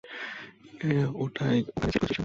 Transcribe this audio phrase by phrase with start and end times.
[1.15, 2.19] ওটা ওখানে সেট করেছিস কেন?